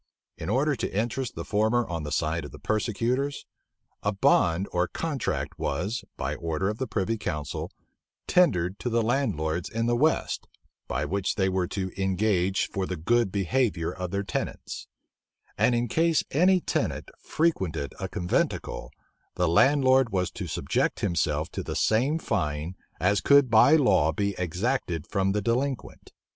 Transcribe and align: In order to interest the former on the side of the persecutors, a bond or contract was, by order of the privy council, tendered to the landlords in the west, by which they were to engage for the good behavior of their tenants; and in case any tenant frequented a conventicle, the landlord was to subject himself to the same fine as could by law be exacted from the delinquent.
In 0.35 0.49
order 0.49 0.75
to 0.77 0.91
interest 0.99 1.35
the 1.35 1.45
former 1.45 1.87
on 1.87 2.01
the 2.01 2.11
side 2.11 2.43
of 2.43 2.51
the 2.51 2.57
persecutors, 2.57 3.45
a 4.01 4.11
bond 4.11 4.67
or 4.71 4.87
contract 4.87 5.59
was, 5.59 6.03
by 6.17 6.33
order 6.37 6.69
of 6.69 6.79
the 6.79 6.87
privy 6.87 7.19
council, 7.19 7.69
tendered 8.25 8.79
to 8.79 8.89
the 8.89 9.03
landlords 9.03 9.69
in 9.69 9.85
the 9.85 9.95
west, 9.95 10.47
by 10.87 11.05
which 11.05 11.35
they 11.35 11.47
were 11.49 11.67
to 11.67 11.91
engage 12.01 12.67
for 12.67 12.87
the 12.87 12.95
good 12.95 13.31
behavior 13.31 13.91
of 13.91 14.09
their 14.09 14.23
tenants; 14.23 14.87
and 15.55 15.75
in 15.75 15.87
case 15.87 16.23
any 16.31 16.61
tenant 16.61 17.11
frequented 17.21 17.93
a 17.99 18.09
conventicle, 18.09 18.89
the 19.35 19.47
landlord 19.47 20.09
was 20.09 20.31
to 20.31 20.47
subject 20.47 21.01
himself 21.01 21.51
to 21.51 21.61
the 21.61 21.75
same 21.75 22.17
fine 22.17 22.73
as 22.99 23.21
could 23.21 23.51
by 23.51 23.75
law 23.75 24.11
be 24.11 24.33
exacted 24.39 25.05
from 25.05 25.31
the 25.33 25.43
delinquent. 25.43 26.11